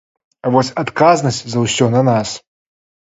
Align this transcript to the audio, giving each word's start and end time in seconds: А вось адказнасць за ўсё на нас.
А 0.47 0.51
вось 0.53 0.69
адказнасць 0.83 1.41
за 1.55 1.65
ўсё 1.65 1.85
на 1.97 2.01
нас. 2.09 2.33